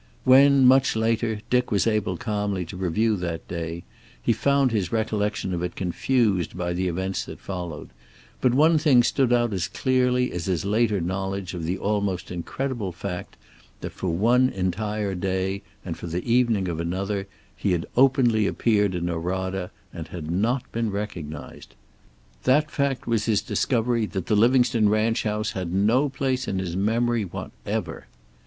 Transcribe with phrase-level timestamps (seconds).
[0.23, 3.83] When, much later, Dick was able calmly to review that day,
[4.19, 7.91] he found his recollection of it confused by the events that followed,
[8.41, 12.91] but one thing stood out as clearly as his later knowledge of the almost incredible
[12.91, 13.37] fact
[13.81, 18.95] that for one entire day and for the evening of another, he had openly appeared
[18.95, 21.75] in Norada and had not been recognized.
[22.45, 26.75] That fact was his discovery that the Livingstone ranch house had no place in his
[26.75, 28.07] memory whatever.